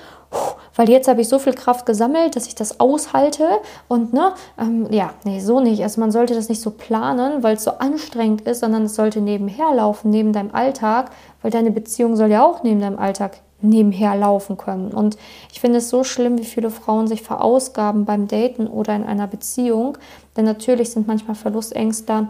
weil 0.77 0.89
jetzt 0.89 1.09
habe 1.09 1.21
ich 1.21 1.29
so 1.29 1.39
viel 1.39 1.55
Kraft 1.55 1.87
gesammelt, 1.87 2.37
dass 2.37 2.47
ich 2.47 2.55
das 2.55 2.79
aushalte 2.79 3.49
und 3.89 4.13
ne, 4.13 4.33
ähm, 4.59 4.87
ja, 4.91 5.15
nee, 5.25 5.41
so 5.41 5.61
nicht. 5.61 5.83
Also 5.83 6.01
man 6.01 6.13
sollte 6.13 6.35
das 6.35 6.49
nicht 6.49 6.61
so 6.61 6.71
planen, 6.71 7.43
weil 7.43 7.57
es 7.57 7.65
so 7.65 7.73
anstrengend 7.73 8.43
ist, 8.43 8.61
sondern 8.61 8.85
es 8.85 8.95
sollte 8.95 9.21
nebenher 9.21 9.75
laufen, 9.75 10.11
neben 10.11 10.33
deinem 10.33 10.55
Alltag, 10.55 11.11
weil 11.43 11.51
deine 11.51 11.71
Beziehung 11.71 12.17
soll 12.17 12.31
ja 12.31 12.45
auch 12.45 12.63
neben 12.63 12.81
deinem 12.81 12.99
Alltag 12.99 13.39
nebenher 13.63 14.17
laufen 14.17 14.57
können. 14.57 14.93
Und 14.93 15.17
ich 15.53 15.61
finde 15.61 15.79
es 15.79 15.91
so 15.91 16.05
schlimm, 16.05 16.39
wie 16.39 16.45
viele 16.45 16.71
Frauen 16.71 17.07
sich 17.07 17.23
verausgaben 17.23 18.05
beim 18.05 18.29
Daten 18.29 18.67
oder 18.67 18.95
in 18.95 19.05
einer 19.05 19.27
Beziehung, 19.27 19.99
denn 20.37 20.45
natürlich 20.45 20.91
sind 20.91 21.07
manchmal 21.07 21.35
Verlustängste 21.35 22.29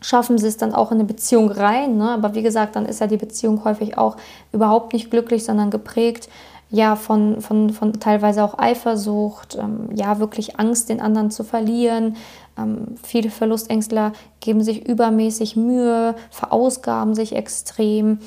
schaffen 0.00 0.38
sie 0.38 0.46
es 0.46 0.56
dann 0.56 0.74
auch 0.74 0.90
in 0.90 0.98
eine 0.98 1.04
Beziehung 1.04 1.50
rein. 1.50 1.96
Ne? 1.96 2.10
Aber 2.10 2.34
wie 2.34 2.42
gesagt, 2.42 2.76
dann 2.76 2.86
ist 2.86 3.00
ja 3.00 3.06
die 3.06 3.16
Beziehung 3.16 3.64
häufig 3.64 3.98
auch 3.98 4.16
überhaupt 4.52 4.92
nicht 4.92 5.10
glücklich, 5.10 5.44
sondern 5.44 5.70
geprägt 5.70 6.28
ja 6.70 6.94
von, 6.96 7.40
von, 7.40 7.70
von 7.70 7.94
teilweise 7.94 8.44
auch 8.44 8.58
Eifersucht, 8.58 9.56
ähm, 9.60 9.88
ja 9.94 10.20
wirklich 10.20 10.58
Angst, 10.58 10.88
den 10.88 11.00
anderen 11.00 11.30
zu 11.30 11.42
verlieren. 11.42 12.16
Ähm, 12.56 12.94
viele 13.02 13.30
Verlustängstler 13.30 14.12
geben 14.40 14.62
sich 14.62 14.86
übermäßig 14.86 15.56
Mühe, 15.56 16.14
verausgaben 16.30 17.14
sich 17.14 17.34
extrem 17.34 18.20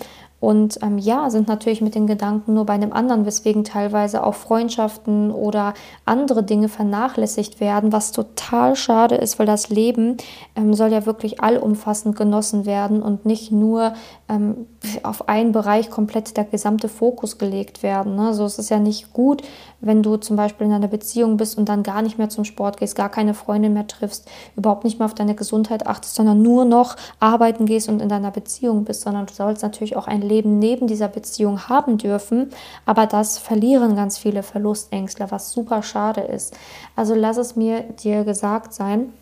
und 0.43 0.79
ähm, 0.81 0.97
ja, 0.97 1.29
sind 1.29 1.47
natürlich 1.47 1.79
mit 1.79 1.95
den 1.95 2.05
Gedanken 2.05 2.53
nur 2.53 2.65
bei 2.65 2.73
einem 2.73 2.91
anderen, 2.91 3.25
weswegen 3.25 3.63
teilweise 3.63 4.25
auch 4.25 4.35
Freundschaften 4.35 5.31
oder 5.31 5.73
andere 6.03 6.43
Dinge 6.43 6.67
vernachlässigt 6.67 7.61
werden, 7.61 7.93
was 7.93 8.11
total 8.11 8.75
schade 8.75 9.15
ist, 9.15 9.39
weil 9.39 9.45
das 9.45 9.69
Leben 9.69 10.17
ähm, 10.57 10.73
soll 10.73 10.91
ja 10.91 11.05
wirklich 11.05 11.41
allumfassend 11.41 12.17
genossen 12.17 12.65
werden 12.65 13.01
und 13.01 13.25
nicht 13.25 13.53
nur 13.53 13.93
ähm, 14.27 14.67
auf 15.03 15.29
einen 15.29 15.53
Bereich 15.53 15.89
komplett 15.89 16.35
der 16.35 16.43
gesamte 16.43 16.89
Fokus 16.89 17.37
gelegt 17.37 17.81
werden. 17.81 18.17
Ne? 18.17 18.27
Also 18.27 18.43
es 18.43 18.59
ist 18.59 18.69
ja 18.69 18.79
nicht 18.79 19.13
gut, 19.13 19.43
wenn 19.79 20.03
du 20.03 20.17
zum 20.17 20.35
Beispiel 20.35 20.67
in 20.67 20.73
einer 20.73 20.89
Beziehung 20.89 21.37
bist 21.37 21.57
und 21.57 21.69
dann 21.69 21.83
gar 21.83 22.01
nicht 22.01 22.17
mehr 22.17 22.29
zum 22.29 22.43
Sport 22.43 22.77
gehst, 22.77 22.95
gar 22.95 23.09
keine 23.09 23.33
Freundin 23.33 23.73
mehr 23.73 23.87
triffst, 23.87 24.29
überhaupt 24.57 24.83
nicht 24.83 24.99
mehr 24.99 25.05
auf 25.05 25.13
deine 25.13 25.35
Gesundheit 25.35 25.87
achtest, 25.87 26.15
sondern 26.15 26.41
nur 26.41 26.65
noch 26.65 26.97
arbeiten 27.21 27.65
gehst 27.65 27.87
und 27.87 28.01
in 28.01 28.09
deiner 28.09 28.31
Beziehung 28.31 28.83
bist, 28.83 29.01
sondern 29.01 29.25
du 29.25 29.33
sollst 29.33 29.63
natürlich 29.63 29.95
auch 29.95 30.07
ein 30.07 30.21
Leben 30.21 30.32
Leben 30.33 30.59
neben 30.59 30.87
dieser 30.87 31.07
Beziehung 31.07 31.69
haben 31.69 31.97
dürfen. 31.97 32.49
Aber 32.85 33.05
das 33.05 33.37
verlieren 33.37 33.95
ganz 33.95 34.17
viele 34.17 34.43
Verlustängstler, 34.43 35.31
was 35.31 35.51
super 35.51 35.83
schade 35.83 36.21
ist. 36.21 36.55
Also 36.95 37.13
lass 37.15 37.37
es 37.37 37.55
mir 37.55 37.81
dir 37.81 38.23
gesagt 38.23 38.73
sein. 38.73 39.13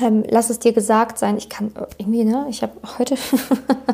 Ähm, 0.00 0.24
lass 0.28 0.50
es 0.50 0.58
dir 0.60 0.72
gesagt 0.72 1.18
sein, 1.18 1.36
ich 1.36 1.48
kann 1.48 1.72
irgendwie, 1.98 2.24
ne, 2.24 2.46
ich 2.48 2.62
habe 2.62 2.72
heute, 2.98 3.14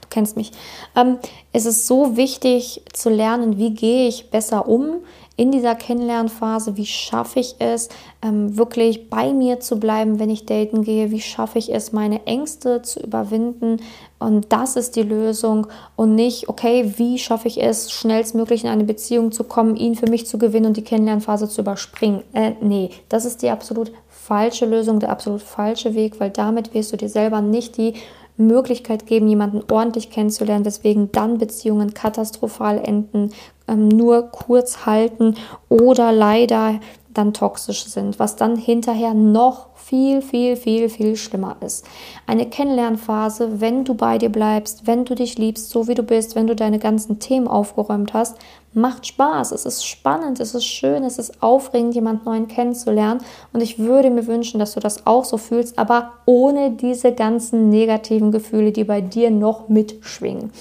du 0.00 0.08
kennst 0.10 0.36
mich, 0.36 0.52
ähm, 0.96 1.18
es 1.52 1.64
ist 1.64 1.86
so 1.86 2.16
wichtig 2.16 2.82
zu 2.92 3.08
lernen, 3.08 3.56
wie 3.56 3.72
gehe 3.74 4.08
ich 4.08 4.30
besser 4.30 4.68
um 4.68 4.96
in 5.38 5.52
dieser 5.52 5.76
Kennenlernphase, 5.76 6.76
wie 6.76 6.84
schaffe 6.84 7.38
ich 7.38 7.54
es, 7.60 7.88
ähm, 8.22 8.58
wirklich 8.58 9.08
bei 9.08 9.32
mir 9.32 9.60
zu 9.60 9.78
bleiben, 9.78 10.18
wenn 10.18 10.30
ich 10.30 10.46
daten 10.46 10.82
gehe, 10.82 11.12
wie 11.12 11.20
schaffe 11.20 11.60
ich 11.60 11.72
es, 11.72 11.92
meine 11.92 12.26
Ängste 12.26 12.82
zu 12.82 12.98
überwinden. 12.98 13.80
Und 14.18 14.52
das 14.52 14.74
ist 14.74 14.96
die 14.96 15.04
Lösung 15.04 15.68
und 15.94 16.16
nicht, 16.16 16.48
okay, 16.48 16.94
wie 16.96 17.20
schaffe 17.20 17.46
ich 17.46 17.62
es, 17.62 17.92
schnellstmöglich 17.92 18.64
in 18.64 18.70
eine 18.70 18.82
Beziehung 18.82 19.30
zu 19.30 19.44
kommen, 19.44 19.76
ihn 19.76 19.94
für 19.94 20.10
mich 20.10 20.26
zu 20.26 20.38
gewinnen 20.38 20.66
und 20.66 20.76
die 20.76 20.82
Kennenlernphase 20.82 21.48
zu 21.48 21.60
überspringen. 21.60 22.24
Äh, 22.32 22.54
nee, 22.60 22.90
das 23.08 23.24
ist 23.24 23.40
die 23.42 23.50
absolut 23.50 23.92
falsche 24.08 24.66
Lösung, 24.66 24.98
der 24.98 25.10
absolut 25.10 25.42
falsche 25.42 25.94
Weg, 25.94 26.18
weil 26.18 26.30
damit 26.30 26.74
wirst 26.74 26.92
du 26.92 26.96
dir 26.96 27.08
selber 27.08 27.42
nicht 27.42 27.76
die 27.76 27.94
Möglichkeit 28.36 29.06
geben, 29.06 29.28
jemanden 29.28 29.62
ordentlich 29.70 30.10
kennenzulernen, 30.10 30.64
weswegen 30.64 31.12
dann 31.12 31.38
Beziehungen 31.38 31.94
katastrophal 31.94 32.78
enden, 32.78 33.30
ähm, 33.68 33.88
nur 33.88 34.30
kurz 34.30 34.86
halten 34.86 35.34
oder 35.68 36.12
leider 36.12 36.80
dann 37.14 37.34
toxisch 37.34 37.84
sind, 37.86 38.18
was 38.18 38.36
dann 38.36 38.56
hinterher 38.56 39.12
noch 39.14 39.68
viel, 39.74 40.20
viel, 40.20 40.56
viel, 40.56 40.90
viel 40.90 41.16
schlimmer 41.16 41.56
ist. 41.60 41.84
Eine 42.26 42.46
Kennenlernphase, 42.46 43.60
wenn 43.60 43.84
du 43.84 43.94
bei 43.94 44.18
dir 44.18 44.28
bleibst, 44.28 44.86
wenn 44.86 45.06
du 45.06 45.14
dich 45.14 45.38
liebst, 45.38 45.70
so 45.70 45.88
wie 45.88 45.94
du 45.94 46.02
bist, 46.02 46.36
wenn 46.36 46.46
du 46.46 46.54
deine 46.54 46.78
ganzen 46.78 47.18
Themen 47.20 47.48
aufgeräumt 47.48 48.12
hast, 48.12 48.36
macht 48.74 49.06
Spaß. 49.06 49.52
Es 49.52 49.64
ist 49.64 49.86
spannend, 49.86 50.40
es 50.40 50.54
ist 50.54 50.66
schön, 50.66 51.04
es 51.04 51.18
ist 51.18 51.42
aufregend, 51.42 51.94
jemanden 51.94 52.26
neuen 52.26 52.48
kennenzulernen. 52.48 53.22
Und 53.54 53.62
ich 53.62 53.78
würde 53.78 54.10
mir 54.10 54.26
wünschen, 54.26 54.60
dass 54.60 54.74
du 54.74 54.80
das 54.80 55.06
auch 55.06 55.24
so 55.24 55.38
fühlst, 55.38 55.78
aber 55.78 56.12
ohne 56.26 56.72
diese 56.72 57.12
ganzen 57.12 57.70
negativen 57.70 58.30
Gefühle, 58.30 58.72
die 58.72 58.84
bei 58.84 59.00
dir 59.00 59.30
noch 59.30 59.68
mitschwingen. 59.68 60.52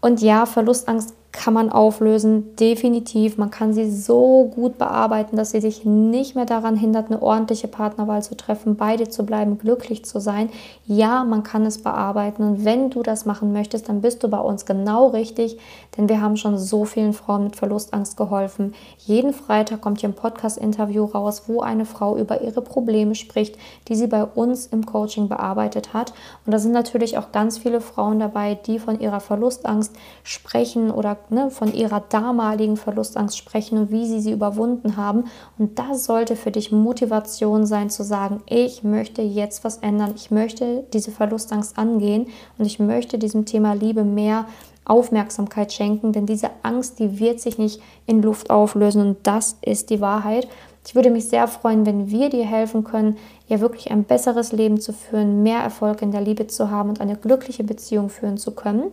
Und 0.00 0.22
ja, 0.22 0.44
Verlustangst 0.44 1.14
kann 1.36 1.52
man 1.52 1.70
auflösen, 1.70 2.56
definitiv. 2.56 3.36
Man 3.36 3.50
kann 3.50 3.74
sie 3.74 3.90
so 3.90 4.50
gut 4.54 4.78
bearbeiten, 4.78 5.36
dass 5.36 5.50
sie 5.50 5.60
dich 5.60 5.84
nicht 5.84 6.34
mehr 6.34 6.46
daran 6.46 6.76
hindert, 6.76 7.10
eine 7.10 7.20
ordentliche 7.20 7.68
Partnerwahl 7.68 8.22
zu 8.22 8.36
treffen, 8.36 8.76
beide 8.76 9.08
zu 9.08 9.26
bleiben, 9.26 9.58
glücklich 9.58 10.04
zu 10.04 10.18
sein. 10.18 10.48
Ja, 10.86 11.24
man 11.24 11.42
kann 11.42 11.66
es 11.66 11.82
bearbeiten 11.82 12.42
und 12.42 12.64
wenn 12.64 12.90
du 12.90 13.02
das 13.02 13.26
machen 13.26 13.52
möchtest, 13.52 13.88
dann 13.88 14.00
bist 14.00 14.22
du 14.22 14.28
bei 14.28 14.38
uns 14.38 14.64
genau 14.64 15.08
richtig, 15.08 15.58
denn 15.96 16.08
wir 16.08 16.22
haben 16.22 16.36
schon 16.36 16.56
so 16.56 16.86
vielen 16.86 17.12
Frauen 17.12 17.44
mit 17.44 17.56
Verlustangst 17.56 18.16
geholfen. 18.16 18.74
Jeden 18.98 19.34
Freitag 19.34 19.82
kommt 19.82 20.00
hier 20.00 20.08
ein 20.08 20.14
Podcast-Interview 20.14 21.04
raus, 21.04 21.42
wo 21.48 21.60
eine 21.60 21.84
Frau 21.84 22.16
über 22.16 22.40
ihre 22.40 22.62
Probleme 22.62 23.14
spricht, 23.14 23.56
die 23.88 23.94
sie 23.94 24.06
bei 24.06 24.24
uns 24.24 24.66
im 24.66 24.86
Coaching 24.86 25.28
bearbeitet 25.28 25.92
hat. 25.92 26.14
Und 26.46 26.52
da 26.52 26.58
sind 26.58 26.72
natürlich 26.72 27.18
auch 27.18 27.30
ganz 27.30 27.58
viele 27.58 27.82
Frauen 27.82 28.20
dabei, 28.20 28.54
die 28.54 28.78
von 28.78 28.98
ihrer 29.00 29.20
Verlustangst 29.20 29.94
sprechen 30.24 30.90
oder 30.90 31.18
ne, 31.30 31.50
von 31.50 31.72
ihrer 31.72 32.00
damaligen 32.00 32.76
Verlustangst 32.76 33.36
sprechen 33.36 33.78
und 33.78 33.90
wie 33.90 34.06
sie 34.06 34.20
sie 34.20 34.32
überwunden 34.32 34.96
haben. 34.96 35.24
Und 35.58 35.78
das 35.78 36.04
sollte 36.04 36.36
für 36.36 36.50
dich 36.50 36.72
Motivation 36.72 37.66
sein 37.66 37.90
zu 37.90 38.02
sagen, 38.04 38.42
ich 38.46 38.82
möchte 38.82 39.22
jetzt 39.22 39.64
was 39.64 39.78
ändern, 39.78 40.12
ich 40.16 40.30
möchte 40.30 40.84
diese 40.92 41.10
Verlustangst 41.10 41.78
angehen 41.78 42.26
und 42.58 42.66
ich 42.66 42.78
möchte 42.78 43.18
diesem 43.18 43.44
Thema 43.44 43.74
Liebe 43.74 44.04
mehr 44.04 44.46
Aufmerksamkeit 44.86 45.72
schenken, 45.72 46.12
denn 46.12 46.26
diese 46.26 46.50
Angst, 46.62 47.00
die 47.00 47.18
wird 47.18 47.40
sich 47.40 47.58
nicht 47.58 47.82
in 48.06 48.22
Luft 48.22 48.50
auflösen 48.50 49.02
und 49.02 49.18
das 49.24 49.58
ist 49.60 49.90
die 49.90 50.00
Wahrheit. 50.00 50.46
Ich 50.86 50.94
würde 50.94 51.10
mich 51.10 51.28
sehr 51.28 51.48
freuen, 51.48 51.84
wenn 51.84 52.10
wir 52.10 52.30
dir 52.30 52.44
helfen 52.44 52.84
können, 52.84 53.16
ja 53.48 53.60
wirklich 53.60 53.90
ein 53.90 54.04
besseres 54.04 54.52
Leben 54.52 54.80
zu 54.80 54.92
führen, 54.92 55.42
mehr 55.42 55.58
Erfolg 55.58 56.00
in 56.02 56.12
der 56.12 56.20
Liebe 56.20 56.46
zu 56.46 56.70
haben 56.70 56.90
und 56.90 57.00
eine 57.00 57.16
glückliche 57.16 57.64
Beziehung 57.64 58.08
führen 58.08 58.38
zu 58.38 58.52
können. 58.52 58.92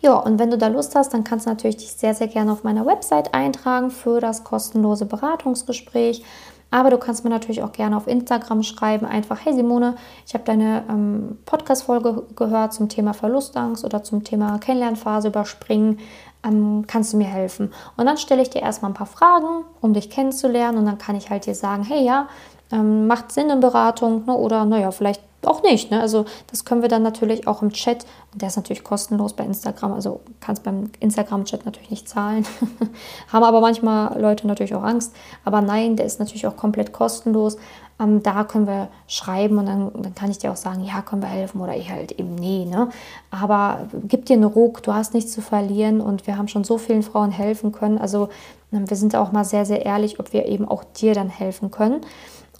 Ja, 0.00 0.14
und 0.14 0.38
wenn 0.38 0.50
du 0.50 0.56
da 0.56 0.68
Lust 0.68 0.94
hast, 0.94 1.12
dann 1.12 1.24
kannst 1.24 1.46
du 1.46 1.50
natürlich 1.50 1.76
dich 1.76 1.92
sehr, 1.92 2.14
sehr 2.14 2.28
gerne 2.28 2.52
auf 2.52 2.64
meiner 2.64 2.86
Website 2.86 3.34
eintragen 3.34 3.90
für 3.90 4.20
das 4.20 4.44
kostenlose 4.44 5.04
Beratungsgespräch. 5.04 6.24
Aber 6.70 6.90
du 6.90 6.98
kannst 6.98 7.24
mir 7.24 7.30
natürlich 7.30 7.62
auch 7.62 7.72
gerne 7.72 7.96
auf 7.96 8.06
Instagram 8.06 8.62
schreiben, 8.62 9.04
einfach, 9.04 9.44
hey 9.44 9.54
Simone, 9.54 9.96
ich 10.26 10.34
habe 10.34 10.44
deine 10.44 10.84
ähm, 10.88 11.38
Podcast-Folge 11.44 12.22
gehört 12.36 12.72
zum 12.72 12.88
Thema 12.88 13.12
Verlustangst 13.12 13.84
oder 13.84 14.04
zum 14.04 14.22
Thema 14.22 14.58
Kennenlernphase 14.58 15.28
überspringen. 15.28 15.98
Ähm, 16.44 16.84
kannst 16.86 17.12
du 17.12 17.16
mir 17.16 17.26
helfen? 17.26 17.72
Und 17.96 18.06
dann 18.06 18.16
stelle 18.16 18.40
ich 18.40 18.50
dir 18.50 18.62
erstmal 18.62 18.92
ein 18.92 18.94
paar 18.94 19.08
Fragen, 19.08 19.64
um 19.80 19.94
dich 19.94 20.10
kennenzulernen. 20.10 20.78
Und 20.78 20.86
dann 20.86 20.98
kann 20.98 21.16
ich 21.16 21.28
halt 21.28 21.44
dir 21.44 21.56
sagen, 21.56 21.82
hey 21.82 22.04
ja, 22.04 22.28
ähm, 22.72 23.08
macht 23.08 23.32
Sinn 23.32 23.50
in 23.50 23.60
Beratung 23.60 24.24
ne? 24.26 24.34
oder 24.34 24.64
naja, 24.64 24.92
vielleicht 24.92 25.22
auch 25.46 25.62
nicht. 25.62 25.90
Ne? 25.90 26.00
Also 26.00 26.26
das 26.50 26.64
können 26.64 26.82
wir 26.82 26.88
dann 26.88 27.02
natürlich 27.02 27.46
auch 27.46 27.62
im 27.62 27.72
Chat, 27.72 28.04
der 28.34 28.48
ist 28.48 28.56
natürlich 28.56 28.84
kostenlos 28.84 29.32
bei 29.32 29.44
Instagram, 29.44 29.92
also 29.92 30.20
kannst 30.40 30.62
beim 30.62 30.90
Instagram-Chat 31.00 31.64
natürlich 31.64 31.90
nicht 31.90 32.08
zahlen. 32.08 32.46
Haben 33.32 33.44
aber 33.44 33.60
manchmal 33.60 34.20
Leute 34.20 34.46
natürlich 34.46 34.74
auch 34.74 34.82
Angst. 34.82 35.14
Aber 35.44 35.60
nein, 35.60 35.96
der 35.96 36.06
ist 36.06 36.18
natürlich 36.18 36.46
auch 36.46 36.56
komplett 36.56 36.92
kostenlos. 36.92 37.56
Ähm, 38.00 38.22
da 38.22 38.44
können 38.44 38.66
wir 38.66 38.88
schreiben 39.06 39.58
und 39.58 39.66
dann, 39.66 39.90
dann 39.94 40.14
kann 40.14 40.30
ich 40.30 40.38
dir 40.38 40.52
auch 40.52 40.56
sagen, 40.56 40.82
ja, 40.84 41.02
können 41.02 41.22
wir 41.22 41.28
helfen 41.28 41.60
oder 41.60 41.76
ich 41.76 41.90
halt 41.90 42.12
eben 42.12 42.34
nee. 42.34 42.64
Ne? 42.64 42.88
Aber 43.30 43.88
gib 44.08 44.26
dir 44.26 44.34
einen 44.34 44.44
Ruck, 44.44 44.82
du 44.82 44.94
hast 44.94 45.14
nichts 45.14 45.32
zu 45.32 45.42
verlieren 45.42 46.00
und 46.00 46.26
wir 46.26 46.36
haben 46.36 46.48
schon 46.48 46.64
so 46.64 46.78
vielen 46.78 47.02
Frauen 47.02 47.30
helfen 47.30 47.72
können. 47.72 47.98
Also 47.98 48.28
ähm, 48.72 48.88
wir 48.88 48.96
sind 48.96 49.14
auch 49.16 49.32
mal 49.32 49.44
sehr, 49.44 49.66
sehr 49.66 49.84
ehrlich, 49.84 50.18
ob 50.18 50.32
wir 50.32 50.46
eben 50.46 50.66
auch 50.66 50.84
dir 50.84 51.14
dann 51.14 51.28
helfen 51.28 51.70
können. 51.70 52.00